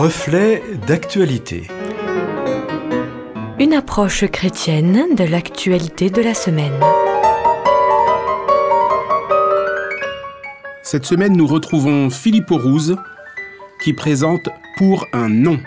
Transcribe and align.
Reflet 0.00 0.62
d'actualité. 0.86 1.66
Une 3.58 3.74
approche 3.74 4.24
chrétienne 4.28 5.16
de 5.16 5.24
l'actualité 5.24 6.08
de 6.08 6.22
la 6.22 6.34
semaine. 6.34 6.80
Cette 10.84 11.04
semaine, 11.04 11.36
nous 11.36 11.48
retrouvons 11.48 12.10
Philippe 12.10 12.52
Aurouze 12.52 12.94
qui 13.82 13.92
présente 13.92 14.48
Pour 14.76 15.04
un 15.12 15.28
nom. 15.28 15.58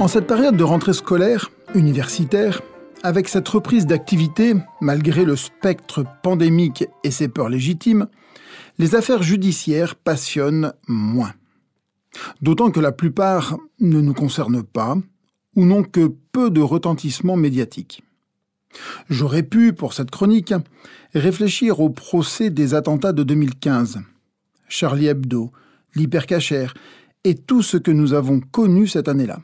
En 0.00 0.06
cette 0.06 0.26
période 0.26 0.58
de 0.58 0.64
rentrée 0.64 0.92
scolaire, 0.92 1.50
universitaire, 1.74 2.60
avec 3.02 3.28
cette 3.28 3.48
reprise 3.48 3.86
d'activité, 3.86 4.54
malgré 4.80 5.24
le 5.24 5.36
spectre 5.36 6.04
pandémique 6.22 6.84
et 7.04 7.10
ses 7.10 7.28
peurs 7.28 7.48
légitimes, 7.48 8.06
les 8.78 8.94
affaires 8.94 9.22
judiciaires 9.22 9.96
passionnent 9.96 10.72
moins. 10.86 11.34
D'autant 12.40 12.70
que 12.70 12.80
la 12.80 12.92
plupart 12.92 13.56
ne 13.80 14.00
nous 14.00 14.14
concernent 14.14 14.62
pas 14.62 14.96
ou 15.56 15.64
n'ont 15.64 15.82
que 15.82 16.12
peu 16.32 16.50
de 16.50 16.60
retentissement 16.60 17.36
médiatique. 17.36 18.02
J'aurais 19.10 19.42
pu, 19.42 19.72
pour 19.72 19.92
cette 19.92 20.10
chronique, 20.10 20.54
réfléchir 21.14 21.80
au 21.80 21.90
procès 21.90 22.50
des 22.50 22.74
attentats 22.74 23.12
de 23.12 23.22
2015, 23.22 24.00
Charlie 24.68 25.08
Hebdo, 25.08 25.52
l'hypercachère 25.94 26.74
et 27.24 27.34
tout 27.34 27.62
ce 27.62 27.76
que 27.76 27.90
nous 27.90 28.14
avons 28.14 28.40
connu 28.40 28.86
cette 28.86 29.08
année-là. 29.08 29.40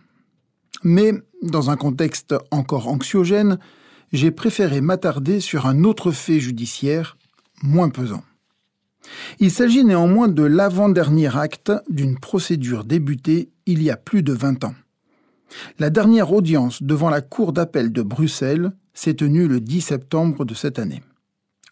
Mais, 0.83 1.13
dans 1.43 1.71
un 1.71 1.77
contexte 1.77 2.35
encore 2.51 2.89
anxiogène, 2.89 3.59
j'ai 4.13 4.31
préféré 4.31 4.81
m'attarder 4.81 5.41
sur 5.41 5.67
un 5.67 5.85
autre 5.85 6.13
fait 6.13 6.41
judiciaire, 6.41 7.17
moins 7.63 7.91
pesant. 7.91 8.23
Il 9.41 9.51
s'agit 9.51 9.85
néanmoins 9.85 10.29
de 10.29 10.43
l'avant-dernier 10.43 11.37
acte 11.37 11.73
d'une 11.89 12.19
procédure 12.19 12.85
débutée 12.85 13.51
il 13.67 13.83
y 13.83 13.91
a 13.91 13.97
plus 13.97 14.23
de 14.23 14.33
20 14.33 14.65
ans. 14.65 14.75
La 15.79 15.91
dernière 15.91 16.33
audience 16.33 16.83
devant 16.83 17.11
la 17.11 17.21
Cour 17.21 17.53
d'appel 17.53 17.93
de 17.93 18.03
Bruxelles 18.03 18.73
s'est 18.93 19.15
tenue 19.15 19.49
le 19.49 19.61
10 19.61 19.81
septembre 19.81 20.45
de 20.45 20.55
cette 20.55 20.79
année. 20.79 21.03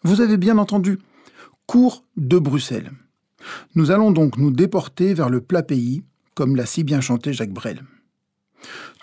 Vous 0.03 0.21
avez 0.21 0.37
bien 0.37 0.57
entendu, 0.57 0.99
Cour 1.65 2.03
de 2.15 2.39
Bruxelles. 2.39 2.91
Nous 3.75 3.91
allons 3.91 4.11
donc 4.11 4.37
nous 4.37 4.51
déporter 4.51 5.13
vers 5.13 5.29
le 5.29 5.41
plat 5.41 5.63
pays, 5.63 6.03
comme 6.33 6.55
l'a 6.55 6.65
si 6.65 6.83
bien 6.83 7.01
chanté 7.01 7.33
Jacques 7.33 7.53
Brel. 7.53 7.83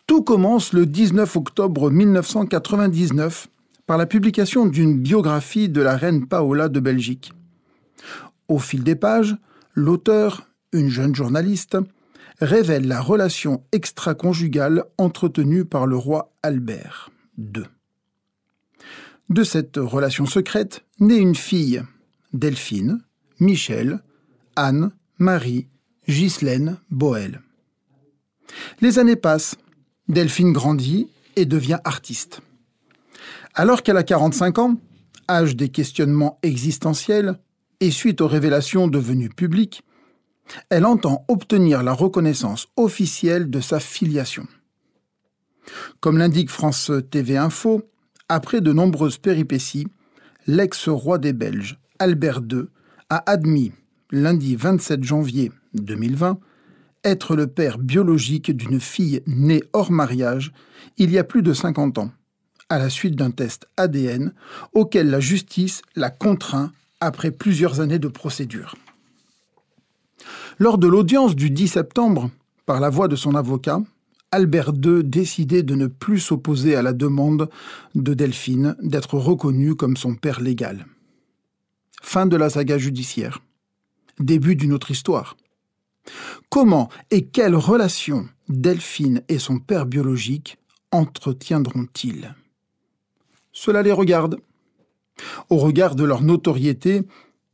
Tout 0.07 0.23
commence 0.23 0.75
le 0.75 0.85
19 0.85 1.35
octobre 1.37 1.91
1999 1.91 3.49
par 3.87 3.97
la 3.97 4.05
publication 4.05 4.67
d'une 4.67 4.99
biographie 4.99 5.71
de 5.71 5.81
la 5.81 5.97
reine 5.97 6.27
Paola 6.27 6.69
de 6.69 6.79
Belgique. 6.79 7.33
Au 8.49 8.59
fil 8.59 8.85
des 8.85 8.97
pages, 8.97 9.35
l'auteur, 9.75 10.47
une 10.73 10.91
jeune 10.91 11.15
journaliste, 11.15 11.79
révèle 12.41 12.87
la 12.87 13.01
relation 13.01 13.65
extra-conjugale 13.73 14.85
entretenue 14.99 15.65
par 15.65 15.87
le 15.87 15.97
roi 15.97 16.33
Albert 16.43 17.11
II. 17.39 17.65
De 19.31 19.43
cette 19.43 19.79
relation 19.79 20.27
secrète 20.27 20.85
naît 21.01 21.17
une 21.17 21.35
fille, 21.35 21.83
Delphine, 22.35 23.01
Michel, 23.41 24.01
Anne, 24.55 24.91
Marie, 25.19 25.67
Ghislaine, 26.07 26.77
Boel. 26.91 27.41
Les 28.83 28.99
années 28.99 29.17
passent 29.17 29.57
Delphine 30.09 30.53
grandit 30.53 31.09
et 31.37 31.47
devient 31.47 31.79
artiste. 31.85 32.41
Alors 33.55 33.83
qu'elle 33.83 33.97
a 33.97 34.03
45 34.03 34.59
ans, 34.59 34.77
âge 35.31 35.57
des 35.57 35.71
questionnements 35.71 36.39
existentiels, 36.43 37.39
et 37.81 37.91
suite 37.91 38.21
aux 38.21 38.29
révélations 38.29 38.89
devenues 38.89 39.31
publiques, 39.31 39.83
elle 40.71 40.85
entend 40.85 41.25
obtenir 41.29 41.83
la 41.83 41.93
reconnaissance 41.93 42.69
officielle 42.77 43.51
de 43.51 43.61
sa 43.61 43.81
filiation. 43.81 44.47
Comme 46.01 46.19
l'indique 46.19 46.51
France 46.51 46.91
TV 47.11 47.37
Info, 47.37 47.83
après 48.29 48.61
de 48.61 48.73
nombreuses 48.73 49.19
péripéties, 49.19 49.87
l'ex-roi 50.47 51.19
des 51.19 51.33
Belges, 51.33 51.79
Albert 51.99 52.43
II, 52.51 52.65
a 53.09 53.31
admis, 53.31 53.73
lundi 54.11 54.57
27 54.57 55.03
janvier 55.03 55.53
2020, 55.75 56.39
être 57.05 57.37
le 57.37 57.47
père 57.47 57.79
biologique 57.79 58.51
d'une 58.51 58.81
fille 58.81 59.23
née 59.27 59.63
hors 59.73 59.93
mariage 59.93 60.53
il 60.97 61.11
y 61.11 61.19
a 61.19 61.25
plus 61.25 61.43
de 61.43 61.53
50 61.53 61.99
ans, 61.99 62.11
à 62.69 62.79
la 62.79 62.91
suite 62.91 63.17
d'un 63.17 63.31
test 63.31 63.67
ADN 63.77 64.33
auquel 64.73 65.11
la 65.11 65.21
justice 65.21 65.83
l'a 65.97 66.11
contraint 66.11 66.73
après 67.01 67.31
plusieurs 67.31 67.81
années 67.81 67.99
de 67.99 68.09
procédure. 68.09 68.75
Lors 70.59 70.79
de 70.79 70.87
l'audience 70.87 71.35
du 71.35 71.51
10 71.51 71.69
septembre, 71.69 72.31
par 72.67 72.81
la 72.81 72.91
voix 72.91 73.09
de 73.09 73.17
son 73.17 73.35
avocat, 73.35 73.83
Albert 74.31 74.73
II 74.83 75.05
décidait 75.05 75.63
de 75.63 75.75
ne 75.75 75.87
plus 75.87 76.19
s'opposer 76.19 76.75
à 76.75 76.83
la 76.83 76.93
demande 76.93 77.49
de 77.95 78.15
Delphine 78.15 78.75
d'être 78.83 79.15
reconnue 79.15 79.75
comme 79.75 79.97
son 79.97 80.15
père 80.15 80.41
légal. 80.41 80.87
Fin 82.03 82.27
de 82.27 82.37
la 82.37 82.51
saga 82.51 82.79
judiciaire. 82.79 83.41
Début 84.19 84.57
d'une 84.57 84.73
autre 84.73 84.91
histoire. 84.91 85.37
Comment 86.51 86.89
et 87.11 87.27
quelle 87.27 87.55
relation 87.55 88.29
Delphine 88.49 89.23
et 89.29 89.39
son 89.39 89.59
père 89.59 89.87
biologique 89.87 90.59
entretiendront-ils? 90.91 92.35
Cela 93.53 93.83
les 93.83 93.93
regarde. 93.93 94.39
Au 95.49 95.57
regard 95.57 95.95
de 95.95 96.05
leur 96.05 96.23
notoriété, 96.23 97.03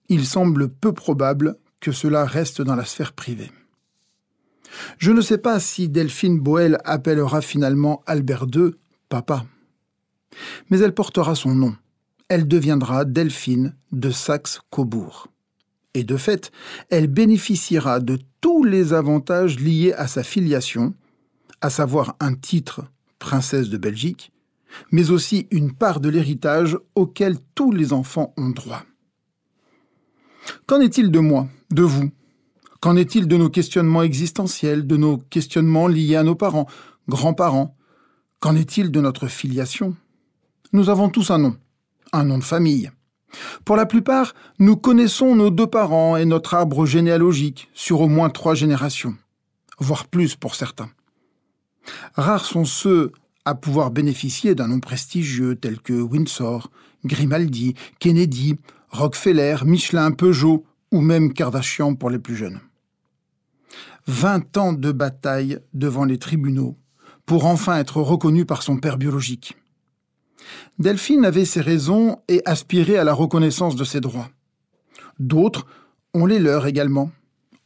il 0.08 0.26
semble 0.26 0.68
peu 0.68 0.92
probable 0.92 1.56
que 1.78 1.92
cela 1.92 2.24
reste 2.24 2.62
dans 2.62 2.76
la 2.76 2.84
sphère 2.84 3.12
privée. 3.12 3.50
Je 4.98 5.10
ne 5.10 5.20
sais 5.20 5.38
pas 5.38 5.60
si 5.60 5.88
Delphine 5.88 6.38
Boel 6.38 6.78
appellera 6.84 7.40
finalement 7.40 8.02
Albert 8.06 8.46
II 8.54 8.72
papa. 9.08 9.44
Mais 10.70 10.78
elle 10.78 10.94
portera 10.94 11.34
son 11.34 11.54
nom. 11.54 11.74
Elle 12.28 12.46
deviendra 12.46 13.04
Delphine 13.04 13.74
de 13.92 14.10
Saxe-Cobourg 14.10 15.28
et 15.94 16.04
de 16.04 16.16
fait, 16.16 16.50
elle 16.88 17.08
bénéficiera 17.08 18.00
de 18.00 18.18
tous 18.40 18.64
les 18.64 18.92
avantages 18.92 19.58
liés 19.58 19.92
à 19.92 20.06
sa 20.06 20.22
filiation, 20.22 20.94
à 21.60 21.70
savoir 21.70 22.16
un 22.20 22.34
titre 22.34 22.82
princesse 23.18 23.68
de 23.68 23.76
Belgique, 23.76 24.32
mais 24.92 25.10
aussi 25.10 25.48
une 25.50 25.72
part 25.72 26.00
de 26.00 26.08
l'héritage 26.08 26.78
auquel 26.94 27.38
tous 27.54 27.72
les 27.72 27.92
enfants 27.92 28.32
ont 28.36 28.50
droit. 28.50 28.84
Qu'en 30.66 30.80
est-il 30.80 31.10
de 31.10 31.18
moi, 31.18 31.48
de 31.70 31.82
vous? 31.82 32.10
Qu'en 32.80 32.96
est-il 32.96 33.28
de 33.28 33.36
nos 33.36 33.50
questionnements 33.50 34.02
existentiels, 34.02 34.86
de 34.86 34.96
nos 34.96 35.18
questionnements 35.18 35.88
liés 35.88 36.16
à 36.16 36.22
nos 36.22 36.34
parents, 36.34 36.66
grands-parents? 37.08 37.76
Qu'en 38.38 38.56
est-il 38.56 38.90
de 38.90 39.00
notre 39.00 39.26
filiation? 39.26 39.96
Nous 40.72 40.88
avons 40.88 41.10
tous 41.10 41.30
un 41.30 41.38
nom, 41.38 41.56
un 42.12 42.24
nom 42.24 42.38
de 42.38 42.44
famille, 42.44 42.90
pour 43.64 43.76
la 43.76 43.86
plupart, 43.86 44.34
nous 44.58 44.76
connaissons 44.76 45.34
nos 45.34 45.50
deux 45.50 45.66
parents 45.66 46.16
et 46.16 46.24
notre 46.24 46.54
arbre 46.54 46.86
généalogique 46.86 47.68
sur 47.74 48.00
au 48.00 48.08
moins 48.08 48.30
trois 48.30 48.54
générations, 48.54 49.16
voire 49.78 50.06
plus 50.06 50.36
pour 50.36 50.54
certains. 50.54 50.90
Rares 52.14 52.44
sont 52.44 52.64
ceux 52.64 53.12
à 53.44 53.54
pouvoir 53.54 53.90
bénéficier 53.90 54.54
d'un 54.54 54.68
nom 54.68 54.80
prestigieux 54.80 55.56
tel 55.56 55.80
que 55.80 55.92
Windsor, 55.92 56.70
Grimaldi, 57.04 57.74
Kennedy, 57.98 58.58
Rockefeller, 58.90 59.56
Michelin, 59.64 60.10
Peugeot 60.10 60.64
ou 60.92 61.00
même 61.00 61.32
Kardashian 61.32 61.94
pour 61.94 62.10
les 62.10 62.18
plus 62.18 62.36
jeunes. 62.36 62.60
Vingt 64.06 64.56
ans 64.56 64.72
de 64.72 64.92
bataille 64.92 65.60
devant 65.72 66.04
les 66.04 66.18
tribunaux 66.18 66.76
pour 67.26 67.46
enfin 67.46 67.78
être 67.78 67.98
reconnu 67.98 68.44
par 68.44 68.62
son 68.62 68.78
père 68.78 68.98
biologique. 68.98 69.56
Delphine 70.78 71.24
avait 71.24 71.44
ses 71.44 71.60
raisons 71.60 72.18
et 72.28 72.42
aspirait 72.44 72.96
à 72.96 73.04
la 73.04 73.14
reconnaissance 73.14 73.76
de 73.76 73.84
ses 73.84 74.00
droits. 74.00 74.30
D'autres 75.18 75.66
ont 76.14 76.26
les 76.26 76.38
leurs 76.38 76.66
également. 76.66 77.10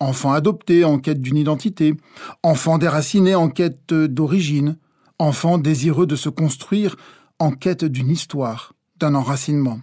Enfants 0.01 0.33
adoptés 0.33 0.85
en 0.85 0.99
quête 0.99 1.21
d'une 1.21 1.37
identité, 1.37 1.95
enfants 2.43 2.79
déracinés 2.79 3.37
en 3.37 3.49
quête 3.49 3.95
d'origine, 3.95 4.77
enfants 5.19 5.59
désireux 5.59 6.07
de 6.07 6.17
se 6.17 6.29
construire 6.29 6.97
en 7.39 7.53
quête 7.53 7.85
d'une 7.85 8.11
histoire, 8.11 8.75
d'un 8.99 9.15
enracinement. 9.15 9.81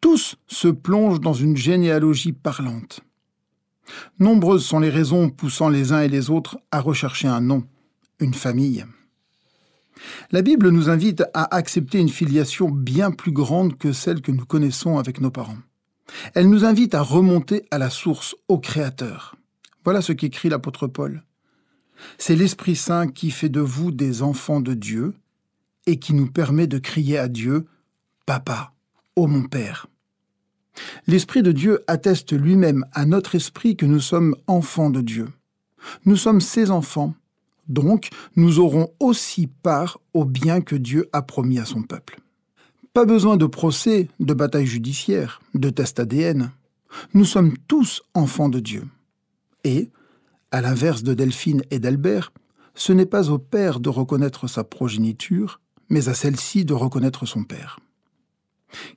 Tous 0.00 0.36
se 0.46 0.68
plongent 0.68 1.20
dans 1.20 1.32
une 1.32 1.56
généalogie 1.56 2.32
parlante. 2.32 3.00
Nombreuses 4.18 4.64
sont 4.64 4.80
les 4.80 4.90
raisons 4.90 5.30
poussant 5.30 5.68
les 5.68 5.92
uns 5.92 6.00
et 6.00 6.08
les 6.08 6.30
autres 6.30 6.58
à 6.70 6.80
rechercher 6.80 7.28
un 7.28 7.40
nom, 7.40 7.64
une 8.18 8.34
famille. 8.34 8.84
La 10.32 10.42
Bible 10.42 10.68
nous 10.68 10.90
invite 10.90 11.24
à 11.34 11.54
accepter 11.54 11.98
une 11.98 12.08
filiation 12.08 12.70
bien 12.70 13.10
plus 13.10 13.32
grande 13.32 13.78
que 13.78 13.92
celle 13.92 14.20
que 14.20 14.32
nous 14.32 14.44
connaissons 14.44 14.98
avec 14.98 15.20
nos 15.20 15.30
parents. 15.30 15.58
Elle 16.34 16.50
nous 16.50 16.64
invite 16.64 16.94
à 16.94 17.02
remonter 17.02 17.64
à 17.70 17.78
la 17.78 17.90
source, 17.90 18.34
au 18.48 18.58
Créateur. 18.58 19.36
Voilà 19.84 20.02
ce 20.02 20.12
qu'écrit 20.12 20.48
l'apôtre 20.48 20.86
Paul. 20.86 21.22
C'est 22.18 22.36
l'Esprit 22.36 22.76
Saint 22.76 23.08
qui 23.08 23.30
fait 23.30 23.48
de 23.48 23.60
vous 23.60 23.90
des 23.90 24.22
enfants 24.22 24.60
de 24.60 24.74
Dieu 24.74 25.14
et 25.86 25.98
qui 25.98 26.14
nous 26.14 26.30
permet 26.30 26.66
de 26.66 26.78
crier 26.78 27.18
à 27.18 27.28
Dieu 27.28 27.66
Papa, 28.26 28.72
ô 29.16 29.26
mon 29.26 29.42
Père. 29.42 29.86
L'Esprit 31.06 31.42
de 31.42 31.52
Dieu 31.52 31.84
atteste 31.86 32.32
lui-même 32.32 32.84
à 32.92 33.06
notre 33.06 33.34
esprit 33.34 33.76
que 33.76 33.86
nous 33.86 34.00
sommes 34.00 34.34
enfants 34.46 34.90
de 34.90 35.00
Dieu. 35.00 35.28
Nous 36.04 36.16
sommes 36.16 36.40
ses 36.40 36.70
enfants, 36.70 37.14
donc 37.68 38.10
nous 38.36 38.58
aurons 38.58 38.90
aussi 39.00 39.46
part 39.46 39.98
au 40.12 40.24
bien 40.24 40.60
que 40.60 40.76
Dieu 40.76 41.08
a 41.12 41.22
promis 41.22 41.58
à 41.58 41.64
son 41.64 41.82
peuple. 41.82 42.20
Pas 42.92 43.04
besoin 43.04 43.36
de 43.36 43.46
procès, 43.46 44.08
de 44.20 44.34
bataille 44.34 44.66
judiciaire, 44.66 45.40
de 45.54 45.70
test 45.70 45.98
ADN. 45.98 46.52
Nous 47.12 47.24
sommes 47.24 47.56
tous 47.66 48.02
enfants 48.14 48.48
de 48.48 48.60
Dieu. 48.60 48.84
Et, 49.64 49.90
à 50.52 50.60
l'inverse 50.60 51.02
de 51.02 51.14
Delphine 51.14 51.62
et 51.72 51.80
d'Albert, 51.80 52.32
ce 52.74 52.92
n'est 52.92 53.06
pas 53.06 53.30
au 53.30 53.38
Père 53.38 53.80
de 53.80 53.88
reconnaître 53.88 54.46
sa 54.46 54.62
progéniture, 54.62 55.60
mais 55.88 56.08
à 56.08 56.14
celle-ci 56.14 56.64
de 56.64 56.74
reconnaître 56.74 57.26
son 57.26 57.42
Père. 57.44 57.80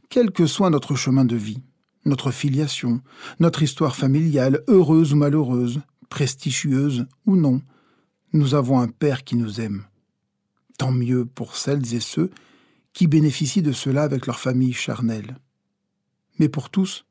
Quel 0.09 0.31
que 0.31 0.45
soit 0.45 0.69
notre 0.69 0.95
chemin 0.95 1.25
de 1.25 1.35
vie, 1.35 1.61
notre 2.05 2.31
filiation, 2.31 3.01
notre 3.39 3.63
histoire 3.63 3.95
familiale, 3.95 4.63
heureuse 4.67 5.13
ou 5.13 5.15
malheureuse, 5.15 5.81
prestigieuse 6.09 7.05
ou 7.25 7.35
non, 7.35 7.61
nous 8.33 8.55
avons 8.55 8.79
un 8.79 8.87
Père 8.87 9.23
qui 9.23 9.35
nous 9.35 9.61
aime. 9.61 9.85
Tant 10.77 10.91
mieux 10.91 11.25
pour 11.25 11.55
celles 11.55 11.93
et 11.93 11.99
ceux 11.99 12.29
qui 12.93 13.07
bénéficient 13.07 13.61
de 13.61 13.71
cela 13.71 14.03
avec 14.03 14.25
leur 14.25 14.39
famille 14.39 14.73
charnelle. 14.73 15.37
Mais 16.39 16.49
pour 16.49 16.69
tous, 16.69 17.05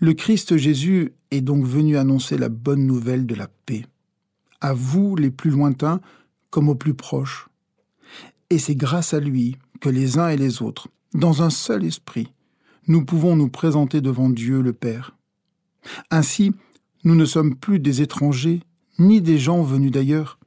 le 0.00 0.14
Christ 0.14 0.56
Jésus 0.56 1.12
est 1.30 1.40
donc 1.40 1.64
venu 1.64 1.96
annoncer 1.96 2.36
la 2.36 2.48
bonne 2.48 2.86
nouvelle 2.86 3.26
de 3.26 3.34
la 3.34 3.48
paix, 3.48 3.86
à 4.60 4.72
vous 4.72 5.16
les 5.16 5.30
plus 5.30 5.50
lointains 5.50 6.00
comme 6.50 6.68
aux 6.68 6.74
plus 6.74 6.94
proches. 6.94 7.48
Et 8.50 8.58
c'est 8.58 8.76
grâce 8.76 9.14
à 9.14 9.20
lui 9.20 9.56
que 9.80 9.88
les 9.88 10.18
uns 10.18 10.28
et 10.28 10.36
les 10.36 10.62
autres, 10.62 10.88
dans 11.14 11.42
un 11.42 11.50
seul 11.50 11.84
esprit, 11.84 12.32
nous 12.86 13.04
pouvons 13.04 13.36
nous 13.36 13.48
présenter 13.48 14.00
devant 14.00 14.28
Dieu 14.28 14.60
le 14.60 14.72
Père. 14.72 15.16
Ainsi, 16.10 16.52
nous 17.04 17.14
ne 17.14 17.24
sommes 17.24 17.56
plus 17.56 17.78
des 17.78 18.02
étrangers, 18.02 18.60
ni 18.98 19.20
des 19.20 19.38
gens 19.38 19.62
venus 19.62 19.90
d'ailleurs. 19.90 20.38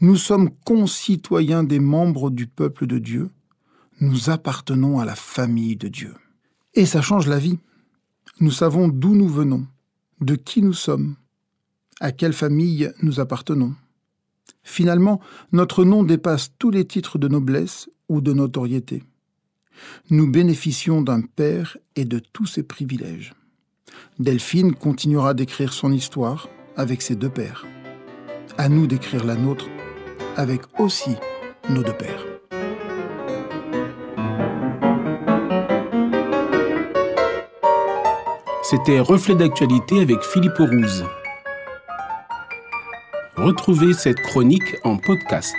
Nous 0.00 0.16
sommes 0.16 0.50
concitoyens 0.64 1.64
des 1.64 1.80
membres 1.80 2.30
du 2.30 2.46
peuple 2.46 2.86
de 2.86 2.98
Dieu. 2.98 3.30
Nous 4.00 4.30
appartenons 4.30 4.98
à 4.98 5.04
la 5.04 5.14
famille 5.14 5.76
de 5.76 5.88
Dieu. 5.88 6.14
Et 6.74 6.86
ça 6.86 7.02
change 7.02 7.26
la 7.26 7.38
vie. 7.38 7.58
Nous 8.40 8.50
savons 8.50 8.88
d'où 8.88 9.14
nous 9.14 9.28
venons, 9.28 9.66
de 10.20 10.34
qui 10.34 10.62
nous 10.62 10.72
sommes, 10.72 11.16
à 12.00 12.12
quelle 12.12 12.32
famille 12.32 12.90
nous 13.02 13.20
appartenons. 13.20 13.74
Finalement, 14.62 15.20
notre 15.52 15.84
nom 15.84 16.04
dépasse 16.04 16.52
tous 16.58 16.70
les 16.70 16.86
titres 16.86 17.18
de 17.18 17.28
noblesse 17.28 17.90
ou 18.08 18.20
de 18.20 18.32
notoriété. 18.32 19.02
Nous 20.10 20.30
bénéficions 20.30 21.02
d'un 21.02 21.22
père 21.22 21.76
et 21.96 22.04
de 22.04 22.18
tous 22.18 22.46
ses 22.46 22.62
privilèges. 22.62 23.34
Delphine 24.18 24.74
continuera 24.74 25.34
d'écrire 25.34 25.72
son 25.72 25.92
histoire 25.92 26.48
avec 26.76 27.02
ses 27.02 27.16
deux 27.16 27.30
pères. 27.30 27.66
À 28.60 28.68
nous 28.68 28.86
d'écrire 28.86 29.24
la 29.24 29.36
nôtre 29.36 29.70
avec 30.36 30.60
aussi 30.78 31.16
nos 31.70 31.82
deux 31.82 31.94
pères. 31.94 32.26
C'était 38.62 39.00
Reflet 39.00 39.34
d'actualité 39.34 40.02
avec 40.02 40.20
Philippe 40.20 40.58
Rouze. 40.58 41.06
Retrouvez 43.36 43.94
cette 43.94 44.20
chronique 44.20 44.76
en 44.84 44.98
podcast. 44.98 45.56